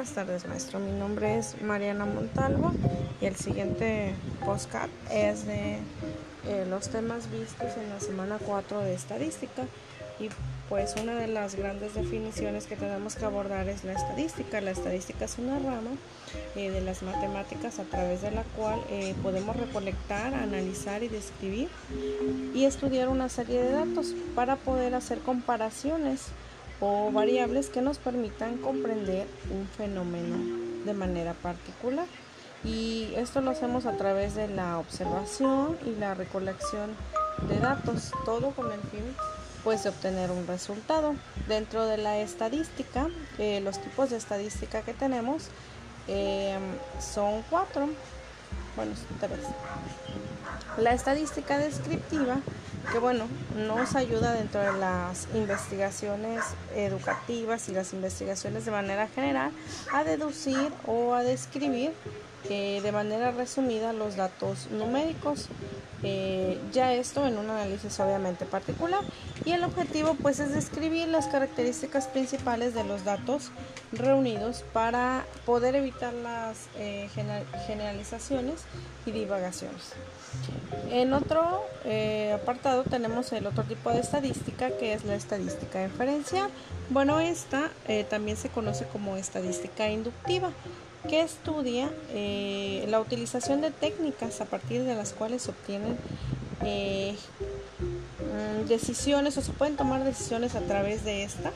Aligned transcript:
Buenas 0.00 0.14
tardes, 0.14 0.46
maestro. 0.46 0.78
Mi 0.78 0.92
nombre 0.92 1.36
es 1.36 1.60
Mariana 1.60 2.06
Montalvo 2.06 2.72
y 3.20 3.26
el 3.26 3.36
siguiente 3.36 4.14
postcard 4.46 4.88
es 5.12 5.44
de 5.44 5.74
eh, 6.46 6.64
los 6.70 6.88
temas 6.88 7.30
vistos 7.30 7.76
en 7.76 7.90
la 7.90 8.00
semana 8.00 8.38
4 8.42 8.80
de 8.80 8.94
estadística. 8.94 9.64
Y 10.18 10.30
pues 10.70 10.94
una 11.02 11.16
de 11.16 11.26
las 11.26 11.54
grandes 11.54 11.94
definiciones 11.94 12.64
que 12.66 12.76
tenemos 12.76 13.14
que 13.14 13.26
abordar 13.26 13.68
es 13.68 13.84
la 13.84 13.92
estadística. 13.92 14.62
La 14.62 14.70
estadística 14.70 15.26
es 15.26 15.36
una 15.36 15.58
rama 15.58 15.90
eh, 16.56 16.70
de 16.70 16.80
las 16.80 17.02
matemáticas 17.02 17.78
a 17.78 17.84
través 17.84 18.22
de 18.22 18.30
la 18.30 18.44
cual 18.56 18.80
eh, 18.88 19.14
podemos 19.22 19.54
recolectar, 19.54 20.32
analizar 20.32 21.02
y 21.02 21.08
describir 21.08 21.68
y 22.54 22.64
estudiar 22.64 23.10
una 23.10 23.28
serie 23.28 23.62
de 23.62 23.72
datos 23.72 24.14
para 24.34 24.56
poder 24.56 24.94
hacer 24.94 25.18
comparaciones 25.18 26.28
o 26.80 27.12
variables 27.12 27.68
que 27.68 27.82
nos 27.82 27.98
permitan 27.98 28.56
comprender 28.58 29.26
un 29.50 29.66
fenómeno 29.68 30.36
de 30.84 30.94
manera 30.94 31.34
particular. 31.34 32.06
Y 32.64 33.12
esto 33.16 33.40
lo 33.40 33.50
hacemos 33.50 33.86
a 33.86 33.96
través 33.96 34.34
de 34.34 34.48
la 34.48 34.78
observación 34.78 35.78
y 35.86 35.98
la 35.98 36.14
recolección 36.14 36.90
de 37.48 37.58
datos, 37.58 38.12
todo 38.24 38.50
con 38.50 38.70
el 38.72 38.80
fin 38.80 39.04
pues 39.64 39.84
de 39.84 39.90
obtener 39.90 40.30
un 40.30 40.46
resultado. 40.46 41.14
Dentro 41.48 41.86
de 41.86 41.98
la 41.98 42.18
estadística, 42.18 43.08
eh, 43.38 43.60
los 43.60 43.78
tipos 43.78 44.10
de 44.10 44.16
estadística 44.16 44.82
que 44.82 44.94
tenemos 44.94 45.48
eh, 46.08 46.58
son 46.98 47.42
cuatro, 47.50 47.88
bueno, 48.76 48.92
tres. 49.20 49.40
La 50.78 50.92
estadística 50.92 51.58
descriptiva 51.58 52.40
que 52.92 52.98
bueno, 52.98 53.26
nos 53.68 53.94
ayuda 53.94 54.32
dentro 54.32 54.60
de 54.60 54.72
las 54.72 55.28
investigaciones 55.34 56.42
educativas 56.74 57.68
y 57.68 57.72
las 57.72 57.92
investigaciones 57.92 58.64
de 58.64 58.70
manera 58.72 59.06
general 59.08 59.52
a 59.92 60.02
deducir 60.02 60.72
o 60.86 61.14
a 61.14 61.22
describir 61.22 61.92
eh, 62.48 62.80
de 62.82 62.92
manera 62.92 63.30
resumida 63.30 63.92
los 63.92 64.16
datos 64.16 64.68
numéricos. 64.70 65.48
Eh, 66.02 66.58
ya 66.72 66.94
esto 66.94 67.26
en 67.26 67.36
un 67.36 67.50
análisis 67.50 68.00
obviamente 68.00 68.46
particular 68.46 69.00
y 69.44 69.52
el 69.52 69.64
objetivo 69.64 70.14
pues 70.14 70.40
es 70.40 70.54
describir 70.54 71.08
las 71.08 71.26
características 71.26 72.06
principales 72.08 72.72
de 72.74 72.84
los 72.84 73.04
datos 73.04 73.50
reunidos 73.92 74.64
para 74.72 75.26
poder 75.44 75.74
evitar 75.74 76.14
las 76.14 76.68
eh, 76.78 77.08
generalizaciones 77.66 78.62
y 79.04 79.10
divagaciones. 79.10 79.92
En 80.90 81.12
otro 81.12 81.64
apartado 82.34 82.84
tenemos 82.84 83.32
el 83.32 83.46
otro 83.46 83.64
tipo 83.64 83.90
de 83.90 84.00
estadística 84.00 84.70
que 84.70 84.92
es 84.92 85.04
la 85.04 85.14
estadística 85.14 85.82
inferencial. 85.82 86.50
Bueno, 86.90 87.20
esta 87.20 87.70
también 88.08 88.36
se 88.36 88.48
conoce 88.48 88.86
como 88.86 89.16
estadística 89.16 89.88
inductiva 89.88 90.50
que 91.08 91.22
estudia 91.22 91.90
eh, 92.10 92.84
la 92.88 93.00
utilización 93.00 93.60
de 93.60 93.70
técnicas 93.70 94.40
a 94.40 94.44
partir 94.44 94.84
de 94.84 94.94
las 94.94 95.12
cuales 95.12 95.42
se 95.42 95.50
obtienen 95.50 95.96
eh, 96.62 97.14
mm, 98.18 98.68
decisiones 98.68 99.36
o 99.38 99.42
se 99.42 99.52
pueden 99.52 99.76
tomar 99.76 100.04
decisiones 100.04 100.54
a 100.54 100.60
través 100.60 101.04
de 101.04 101.24
esta, 101.24 101.52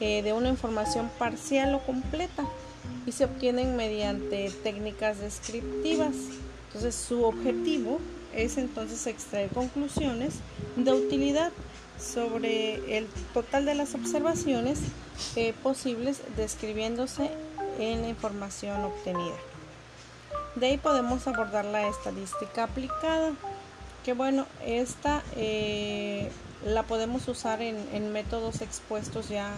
eh, 0.00 0.22
de 0.22 0.32
una 0.32 0.48
información 0.48 1.10
parcial 1.18 1.74
o 1.74 1.80
completa 1.80 2.44
y 3.04 3.12
se 3.12 3.24
obtienen 3.24 3.76
mediante 3.76 4.50
técnicas 4.62 5.18
descriptivas. 5.18 6.14
Entonces 6.68 6.94
su 6.94 7.24
objetivo 7.24 7.98
es 8.34 8.56
entonces 8.56 9.06
extraer 9.06 9.50
conclusiones 9.50 10.34
de 10.76 10.92
utilidad 10.92 11.52
sobre 11.98 12.96
el 12.96 13.06
total 13.34 13.64
de 13.64 13.74
las 13.74 13.94
observaciones 13.94 14.78
posibles 15.62 16.20
describiéndose 16.36 17.30
en 17.78 18.02
la 18.02 18.08
información 18.08 18.84
obtenida. 18.84 19.36
De 20.54 20.66
ahí 20.66 20.78
podemos 20.78 21.26
abordar 21.26 21.64
la 21.64 21.86
estadística 21.88 22.64
aplicada, 22.64 23.32
que 24.04 24.12
bueno, 24.12 24.46
esta 24.64 25.22
eh, 25.36 26.30
la 26.64 26.82
podemos 26.82 27.26
usar 27.28 27.62
en, 27.62 27.76
en 27.92 28.12
métodos 28.12 28.60
expuestos 28.60 29.28
ya 29.28 29.52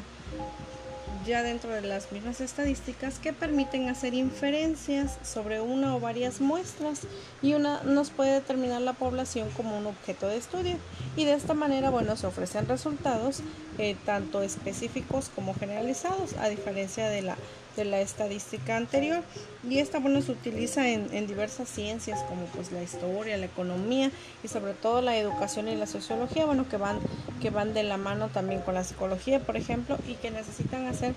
ya 1.27 1.43
dentro 1.43 1.71
de 1.71 1.83
las 1.83 2.13
mismas 2.13 2.41
estadísticas 2.41 3.19
que 3.19 3.33
permiten 3.33 3.89
hacer 3.89 4.15
inferencias 4.15 5.19
sobre 5.23 5.61
una 5.61 5.95
o 5.95 6.01
varias 6.01 6.41
muestras 6.41 7.01
y 7.43 7.55
una 7.55 7.83
nos 7.83 8.11
puede 8.11 8.33
determinar 8.33 8.81
la 8.81 8.95
población 8.95 9.49
como 9.57 9.77
un 9.77 9.87
objeto 9.87 10.29
de 10.29 10.37
estudio 10.37 10.77
y 11.17 11.25
de 11.27 11.35
esta 11.35 11.55
manera 11.55 11.91
bueno 11.91 12.17
se 12.17 12.27
ofrecen 12.27 12.67
resultados 12.67 13.41
eh, 13.79 13.97
tanto 14.07 14.43
específicos 14.43 15.31
como 15.35 15.55
generalizados 15.55 16.35
a 16.35 16.49
diferencia 16.49 17.09
de 17.09 17.23
la 17.23 17.37
de 17.77 17.85
la 17.85 18.01
estadística 18.01 18.77
anterior 18.77 19.23
y 19.69 19.79
esta 19.79 19.99
bueno 19.99 20.23
se 20.23 20.33
utiliza 20.33 20.89
en, 20.89 21.13
en 21.13 21.27
diversas 21.27 21.69
ciencias 21.69 22.23
como 22.25 22.45
pues 22.47 22.73
la 22.73 22.83
historia, 22.83 23.37
la 23.37 23.47
economía 23.47 24.11
y 24.43 24.49
sobre 24.49 24.75
todo 24.75 25.03
la 25.03 25.17
educación 25.17 25.69
y 25.69 25.77
la 25.77 25.87
sociología 25.87 26.47
bueno 26.47 26.69
que 26.69 26.77
van 26.77 26.99
que 27.41 27.51
van 27.51 27.75
de 27.75 27.83
la 27.83 27.97
mano 27.97 28.29
también 28.29 28.61
con 28.61 28.75
la 28.75 28.85
psicología 28.85 29.41
por 29.41 29.57
ejemplo 29.57 29.99
y 30.09 30.15
que 30.15 30.31
necesitan 30.31 30.87
hacer 30.87 31.15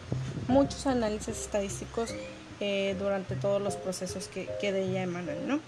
muchos 0.47 0.87
análisis 0.87 1.37
estadísticos 1.39 2.13
eh, 2.59 2.95
durante 2.99 3.35
todos 3.35 3.61
los 3.61 3.75
procesos 3.75 4.27
que, 4.27 4.47
que, 4.61 4.71
de 4.71 4.83
ella 4.83 5.03
emanan, 5.03 5.47
¿no? 5.47 5.59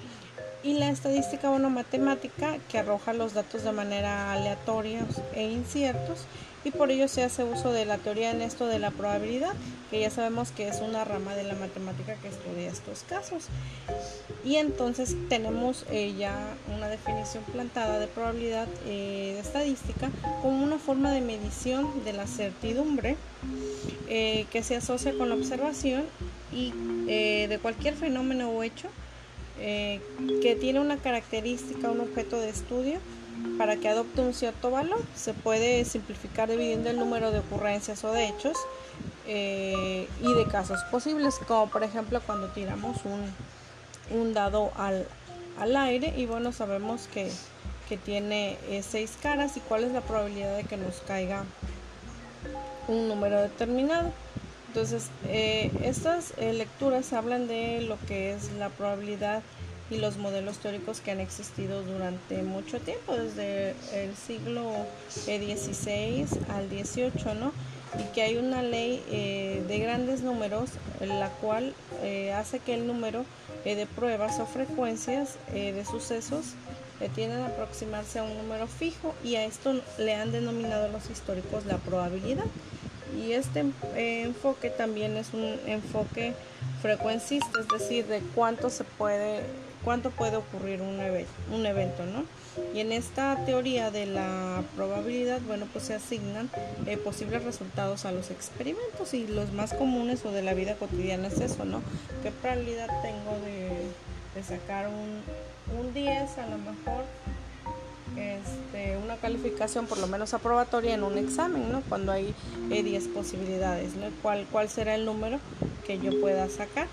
Y 0.65 0.73
la 0.73 0.89
estadística, 0.89 1.47
bueno, 1.47 1.69
matemática 1.69 2.57
que 2.71 2.79
arroja 2.79 3.13
los 3.13 3.35
datos 3.35 3.63
de 3.63 3.71
manera 3.71 4.33
aleatoria 4.33 5.05
e 5.35 5.43
inciertos 5.43 6.25
y 6.63 6.71
por 6.71 6.89
ello 6.89 7.07
se 7.07 7.23
hace 7.23 7.43
uso 7.43 7.71
de 7.71 7.85
la 7.85 7.99
teoría 7.99 8.31
en 8.31 8.41
esto 8.41 8.65
de 8.65 8.79
la 8.79 8.89
probabilidad, 8.89 9.53
que 9.91 9.99
ya 9.99 10.09
sabemos 10.09 10.49
que 10.49 10.67
es 10.67 10.81
una 10.81 11.05
rama 11.05 11.35
de 11.35 11.43
la 11.43 11.53
matemática 11.53 12.15
que 12.15 12.29
estudia 12.29 12.67
estos 12.67 13.03
casos. 13.07 13.45
Y 14.43 14.55
entonces 14.55 15.15
tenemos 15.29 15.85
eh, 15.91 16.15
ya 16.17 16.35
una 16.75 16.87
definición 16.87 17.43
plantada 17.43 17.99
de 17.99 18.07
probabilidad 18.07 18.67
eh, 18.87 19.33
de 19.35 19.39
estadística 19.41 20.09
como 20.41 20.63
una 20.63 20.79
forma 20.79 21.11
de 21.11 21.21
medición 21.21 22.03
de 22.03 22.13
la 22.13 22.25
certidumbre 22.25 23.17
eh, 24.09 24.47
que 24.51 24.63
se 24.63 24.75
asocia 24.75 25.15
con 25.15 25.29
la 25.29 25.35
observación 25.35 26.05
y 26.51 26.71
de 27.05 27.59
cualquier 27.61 27.93
fenómeno 27.93 28.49
o 28.49 28.63
hecho 28.63 28.89
que 29.57 30.57
tiene 30.59 30.79
una 30.79 30.97
característica, 30.97 31.89
un 31.89 32.01
objeto 32.01 32.39
de 32.39 32.49
estudio 32.49 32.99
para 33.57 33.77
que 33.77 33.89
adopte 33.89 34.21
un 34.21 34.33
cierto 34.33 34.71
valor. 34.71 35.01
Se 35.15 35.33
puede 35.33 35.85
simplificar 35.85 36.49
dividiendo 36.49 36.89
el 36.89 36.99
número 36.99 37.31
de 37.31 37.39
ocurrencias 37.39 38.03
o 38.03 38.11
de 38.11 38.27
hechos 38.27 38.57
eh, 39.27 40.07
y 40.21 40.33
de 40.33 40.45
casos 40.47 40.83
posibles, 40.91 41.39
como 41.47 41.67
por 41.69 41.83
ejemplo 41.83 42.21
cuando 42.25 42.47
tiramos 42.49 42.97
un, 43.05 44.19
un 44.19 44.33
dado 44.33 44.71
al, 44.75 45.07
al, 45.59 45.75
aire 45.75 46.13
y 46.15 46.25
bueno, 46.25 46.51
sabemos 46.51 47.07
que, 47.13 47.31
que 47.89 47.97
tiene 47.97 48.57
eh, 48.69 48.83
seis 48.87 49.17
caras 49.21 49.57
y 49.57 49.61
cuál 49.61 49.83
es 49.83 49.91
la 49.91 50.01
probabilidad 50.01 50.55
de 50.55 50.63
que 50.63 50.77
nos 50.77 50.97
caiga 51.07 51.43
un 52.87 53.07
número 53.07 53.41
determinado. 53.41 54.11
Entonces, 54.75 55.09
eh, 55.29 55.71
estas 55.85 56.33
lecturas 56.37 57.13
hablan 57.13 57.47
de 57.47 57.79
lo 57.79 57.97
que 58.07 58.33
es 58.33 58.51
la 58.59 58.67
probabilidad 58.67 59.41
y 59.89 59.97
los 59.97 60.17
modelos 60.17 60.57
teóricos 60.57 60.99
que 60.99 61.11
han 61.11 61.19
existido 61.19 61.83
durante 61.83 62.41
mucho 62.41 62.79
tiempo, 62.79 63.15
desde 63.15 63.75
el 63.93 64.15
siglo 64.15 64.73
XVI 65.09 66.25
al 66.49 66.69
XVIII, 66.69 67.39
¿no? 67.39 67.53
Y 67.99 68.13
que 68.13 68.23
hay 68.23 68.37
una 68.37 68.63
ley 68.63 69.01
eh, 69.09 69.63
de 69.67 69.79
grandes 69.79 70.21
números, 70.21 70.71
la 70.99 71.29
cual 71.29 71.73
eh, 72.01 72.33
hace 72.33 72.59
que 72.59 72.73
el 72.73 72.87
número 72.87 73.25
eh, 73.63 73.75
de 73.75 73.85
pruebas 73.85 74.39
o 74.39 74.45
frecuencias 74.45 75.37
de 75.53 75.85
sucesos 75.85 76.55
tienden 77.13 77.39
a 77.39 77.47
aproximarse 77.47 78.19
a 78.19 78.23
un 78.23 78.35
número 78.37 78.67
fijo 78.67 79.13
y 79.23 79.35
a 79.35 79.45
esto 79.45 79.81
le 79.97 80.15
han 80.15 80.31
denominado 80.31 80.89
los 80.89 81.09
históricos 81.09 81.65
la 81.65 81.77
probabilidad. 81.77 82.45
Y 83.15 83.33
este 83.33 83.65
enfoque 83.95 84.69
también 84.69 85.17
es 85.17 85.33
un 85.33 85.59
enfoque 85.65 86.33
frecuencista, 86.81 87.59
es 87.59 87.67
decir, 87.67 88.05
de 88.07 88.19
cuánto 88.35 88.69
se 88.69 88.83
puede 88.83 89.43
cuánto 89.85 90.09
puede 90.09 90.35
ocurrir 90.35 90.81
un, 90.81 90.99
un 91.53 91.65
evento, 91.65 92.05
¿no? 92.05 92.25
Y 92.73 92.79
en 92.79 92.91
esta 92.91 93.37
teoría 93.45 93.91
de 93.91 94.07
la 94.07 94.63
probabilidad, 94.75 95.39
bueno, 95.41 95.67
pues 95.71 95.85
se 95.85 95.93
asignan 95.93 96.49
eh, 96.87 96.97
posibles 96.97 97.43
resultados 97.43 98.05
a 98.05 98.11
los 98.11 98.31
experimentos 98.31 99.13
y 99.13 99.27
los 99.27 99.53
más 99.53 99.73
comunes 99.73 100.25
o 100.25 100.31
de 100.31 100.41
la 100.41 100.53
vida 100.53 100.75
cotidiana 100.75 101.27
es 101.27 101.39
eso, 101.39 101.63
¿no? 101.65 101.81
¿Qué 102.23 102.31
probabilidad 102.31 102.87
tengo 103.01 103.37
de, 103.45 104.43
sacar 104.43 104.87
un, 104.87 105.79
un 105.79 105.93
10 105.93 106.37
a 106.37 106.47
lo 106.47 106.57
mejor? 106.57 107.05
Este, 108.17 108.94
calificación 109.17 109.87
por 109.87 109.97
lo 109.97 110.07
menos 110.07 110.33
aprobatoria 110.33 110.93
en 110.93 111.03
un 111.03 111.17
examen, 111.17 111.71
¿no? 111.71 111.81
Cuando 111.89 112.11
hay 112.11 112.33
10 112.69 113.05
eh, 113.05 113.09
posibilidades, 113.13 113.95
¿no? 113.95 114.07
¿Cuál, 114.21 114.45
¿Cuál 114.51 114.69
será 114.69 114.95
el 114.95 115.05
número 115.05 115.39
que 115.85 115.99
yo 115.99 116.19
pueda 116.19 116.49
sacar? 116.49 116.87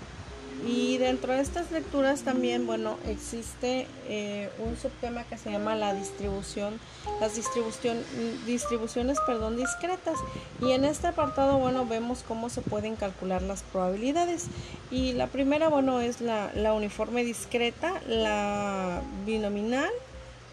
y 0.65 0.97
dentro 0.97 1.33
de 1.33 1.41
estas 1.41 1.71
lecturas 1.71 2.21
también, 2.21 2.65
bueno, 2.65 2.97
existe 3.07 3.85
eh, 4.07 4.49
un 4.59 4.77
subtema 4.77 5.23
que 5.25 5.37
se 5.37 5.51
llama 5.51 5.75
la 5.75 5.93
distribución, 5.93 6.79
las 7.19 7.35
distribución, 7.35 7.97
distribuciones, 8.45 9.17
perdón, 9.25 9.57
discretas. 9.57 10.17
Y 10.61 10.71
en 10.71 10.85
este 10.85 11.07
apartado, 11.07 11.57
bueno, 11.57 11.85
vemos 11.85 12.23
cómo 12.25 12.49
se 12.49 12.61
pueden 12.61 12.95
calcular 12.95 13.41
las 13.41 13.61
probabilidades. 13.63 14.45
Y 14.89 15.13
la 15.13 15.27
primera, 15.27 15.67
bueno, 15.67 15.99
es 15.99 16.21
la, 16.21 16.51
la 16.53 16.73
uniforme 16.73 17.25
discreta, 17.25 18.01
la 18.07 19.01
binominal, 19.25 19.91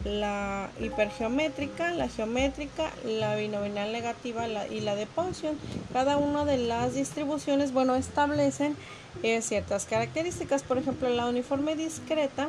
la 0.04 0.70
hipergeométrica, 0.80 1.92
la 1.92 2.08
geométrica, 2.08 2.90
la 3.04 3.36
binominal 3.36 3.92
negativa 3.92 4.46
y 4.70 4.80
la 4.80 4.94
de 4.94 5.06
Poisson. 5.06 5.58
Cada 5.92 6.16
una 6.16 6.44
de 6.44 6.58
las 6.58 6.94
distribuciones, 6.94 7.72
bueno, 7.72 7.94
establecen 7.94 8.76
eh, 9.22 9.42
ciertas 9.42 9.84
características. 9.84 10.62
Por 10.62 10.78
ejemplo, 10.78 11.08
la 11.10 11.26
uniforme 11.26 11.76
discreta 11.76 12.48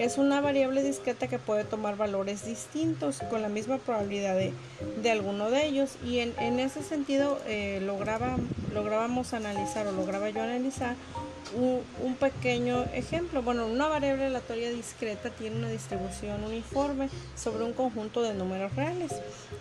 es 0.00 0.16
una 0.16 0.40
variable 0.40 0.82
discreta 0.82 1.28
que 1.28 1.38
puede 1.38 1.64
tomar 1.64 1.96
valores 1.96 2.46
distintos 2.46 3.18
con 3.28 3.42
la 3.42 3.50
misma 3.50 3.76
probabilidad 3.76 4.34
de, 4.34 5.10
alguno 5.10 5.50
de 5.50 5.66
ellos. 5.66 5.90
Y 6.04 6.20
en, 6.20 6.58
ese 6.58 6.82
sentido 6.82 7.38
eh, 7.46 7.80
lograba, 7.82 8.36
lográbamos 8.72 9.34
analizar 9.34 9.86
o 9.86 9.92
lograba 9.92 10.30
yo 10.30 10.42
analizar 10.42 10.96
un, 11.54 12.14
pequeño 12.14 12.84
ejemplo. 12.94 13.42
Bueno, 13.42 13.66
una 13.66 13.88
variable 13.88 14.26
aleatoria 14.26 14.70
discreta 14.70 15.30
tiene 15.30 15.56
una 15.56 15.68
distribución 15.68 16.44
uniforme 16.44 17.08
sobre 17.36 17.64
un 17.64 17.72
conjunto 17.72 18.22
de 18.22 18.34
números 18.34 18.74
reales. 18.76 19.12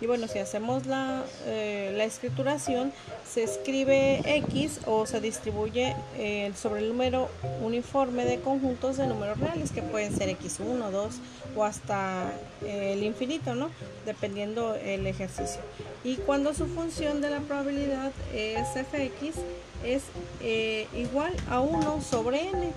Y 0.02 0.06
bueno, 0.06 0.28
si 0.28 0.40
hacemos 0.40 0.86
la, 0.86 1.24
eh, 1.46 1.94
la 1.96 2.04
escrituración, 2.04 2.92
se 3.28 3.44
escribe 3.44 4.22
x 4.26 4.82
o 4.86 5.06
se 5.06 5.22
distribuye 5.22 5.96
eh, 6.18 6.52
sobre 6.56 6.82
el 6.82 6.90
número 6.90 7.30
uniforme 7.62 8.26
de 8.26 8.40
conjuntos 8.40 8.98
de 8.98 9.08
números 9.08 9.40
reales, 9.40 9.72
que 9.72 9.82
pueden 9.82 10.16
ser 10.16 10.30
x1, 10.30 10.90
2 10.90 11.16
o 11.56 11.64
hasta 11.64 12.32
eh, 12.64 12.94
el 12.94 13.04
infinito, 13.04 13.56
¿no? 13.56 13.70
Dependiendo 14.06 14.76
el 14.76 15.08
ejercicio. 15.08 15.62
Y 16.04 16.16
cuando 16.16 16.54
su 16.54 16.68
función 16.68 17.22
de 17.22 17.30
la 17.30 17.40
probabilidad 17.40 18.12
es 18.34 18.68
fx, 18.70 19.36
es 19.84 20.04
eh, 20.42 20.88
igual 20.96 21.36
a 21.50 21.60
1 21.60 22.02
sobre 22.02 22.50
n. 22.50 22.74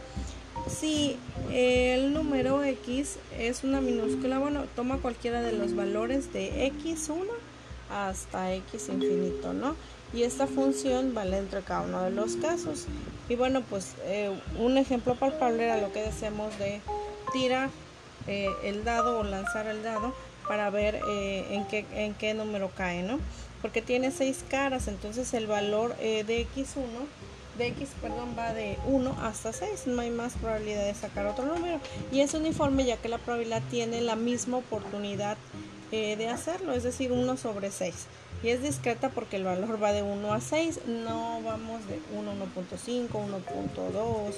Si 0.68 1.16
el 1.50 2.12
número 2.12 2.62
x 2.62 3.18
es 3.36 3.64
una 3.64 3.80
minúscula, 3.80 4.38
bueno, 4.38 4.64
toma 4.76 4.98
cualquiera 4.98 5.42
de 5.42 5.52
los 5.52 5.74
valores 5.74 6.32
de 6.32 6.72
x1 6.72 7.26
hasta 7.90 8.54
x 8.54 8.88
infinito, 8.88 9.52
¿no? 9.52 9.74
Y 10.12 10.24
esta 10.24 10.46
función 10.46 11.14
vale 11.14 11.38
entre 11.38 11.62
cada 11.62 11.82
uno 11.82 12.02
de 12.02 12.10
los 12.10 12.36
casos. 12.36 12.86
Y 13.28 13.34
bueno, 13.34 13.62
pues 13.62 13.94
eh, 14.04 14.30
un 14.58 14.76
ejemplo 14.76 15.14
palpable 15.14 15.64
era 15.64 15.78
lo 15.78 15.92
que 15.92 16.02
decíamos 16.02 16.58
de 16.58 16.80
tirar 17.32 17.70
eh, 18.26 18.48
el 18.62 18.84
dado 18.84 19.20
o 19.20 19.24
lanzar 19.24 19.66
el 19.66 19.82
dado 19.82 20.12
para 20.52 20.68
ver 20.68 21.00
en, 21.06 21.64
qué, 21.64 21.86
en 21.94 22.12
qué 22.12 22.34
número 22.34 22.70
cae, 22.76 23.02
¿no? 23.02 23.18
porque 23.62 23.80
tiene 23.80 24.10
seis 24.10 24.44
caras, 24.50 24.86
entonces 24.86 25.32
el 25.32 25.46
valor 25.46 25.96
eh, 25.98 26.24
de 26.24 26.46
x1, 26.46 26.84
de 27.56 27.68
x, 27.68 27.88
perdón, 28.02 28.34
va 28.38 28.52
de 28.52 28.76
1 28.86 29.16
hasta 29.22 29.54
6, 29.54 29.86
no 29.86 30.02
hay 30.02 30.10
más 30.10 30.34
probabilidad 30.34 30.84
de 30.84 30.94
sacar 30.94 31.26
otro 31.26 31.46
número. 31.46 31.80
Y 32.10 32.20
es 32.20 32.34
uniforme 32.34 32.84
ya 32.84 32.98
que 32.98 33.08
la 33.08 33.16
probabilidad 33.16 33.62
tiene 33.70 34.02
la 34.02 34.14
misma 34.14 34.58
oportunidad 34.58 35.38
eh, 35.92 36.16
de 36.16 36.28
hacerlo, 36.28 36.72
es 36.72 36.82
decir, 36.82 37.12
1 37.12 37.36
sobre 37.36 37.70
6 37.70 37.94
y 38.42 38.48
es 38.48 38.62
discreta 38.62 39.10
porque 39.10 39.36
el 39.36 39.44
valor 39.44 39.80
va 39.82 39.92
de 39.92 40.02
1 40.02 40.32
a 40.32 40.40
6, 40.40 40.80
no 40.86 41.40
vamos 41.42 41.86
de 41.86 42.00
1 42.16 42.32
1.5, 42.32 43.08
1.2, 43.08 44.32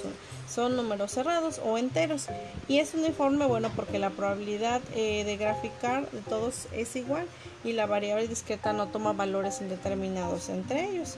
son 0.47 0.75
números 0.75 1.11
cerrados 1.11 1.59
o 1.63 1.77
enteros. 1.77 2.27
Y 2.67 2.79
es 2.79 2.93
uniforme, 2.93 3.45
bueno, 3.45 3.71
porque 3.75 3.97
la 3.97 4.11
probabilidad 4.11 4.81
eh, 4.93 5.23
de 5.23 5.37
graficar 5.37 6.09
de 6.11 6.21
todos 6.21 6.67
es 6.71 6.95
igual 6.95 7.25
y 7.63 7.73
la 7.73 7.87
variable 7.87 8.27
discreta 8.27 8.73
no 8.73 8.87
toma 8.87 9.13
valores 9.13 9.61
indeterminados 9.61 10.49
entre 10.49 10.89
ellos. 10.89 11.17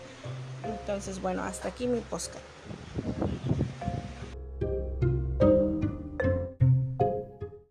Entonces, 0.64 1.22
bueno, 1.22 1.44
hasta 1.44 1.70
aquí 1.70 1.88
mi 1.88 2.00
postcard. 2.00 2.42